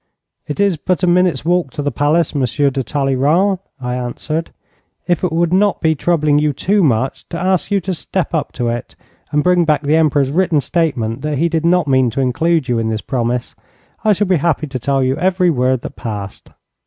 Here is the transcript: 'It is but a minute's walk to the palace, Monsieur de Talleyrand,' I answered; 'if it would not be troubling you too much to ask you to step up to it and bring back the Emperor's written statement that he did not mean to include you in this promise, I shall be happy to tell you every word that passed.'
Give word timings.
'It 0.47 0.59
is 0.59 0.77
but 0.77 1.03
a 1.03 1.07
minute's 1.07 1.45
walk 1.45 1.69
to 1.69 1.83
the 1.83 1.91
palace, 1.91 2.33
Monsieur 2.33 2.71
de 2.71 2.81
Talleyrand,' 2.81 3.59
I 3.79 3.93
answered; 3.93 4.51
'if 5.07 5.23
it 5.23 5.31
would 5.31 5.53
not 5.53 5.79
be 5.79 5.93
troubling 5.93 6.39
you 6.39 6.53
too 6.53 6.81
much 6.81 7.29
to 7.29 7.39
ask 7.39 7.69
you 7.69 7.79
to 7.81 7.93
step 7.93 8.33
up 8.33 8.51
to 8.53 8.67
it 8.69 8.95
and 9.31 9.43
bring 9.43 9.63
back 9.63 9.83
the 9.83 9.97
Emperor's 9.97 10.31
written 10.31 10.59
statement 10.59 11.21
that 11.21 11.37
he 11.37 11.47
did 11.47 11.67
not 11.67 11.87
mean 11.87 12.09
to 12.09 12.19
include 12.19 12.67
you 12.67 12.79
in 12.79 12.89
this 12.89 13.01
promise, 13.01 13.53
I 14.03 14.13
shall 14.13 14.25
be 14.25 14.37
happy 14.37 14.65
to 14.65 14.79
tell 14.79 15.03
you 15.03 15.17
every 15.17 15.51
word 15.51 15.81
that 15.83 15.95
passed.' 15.95 16.49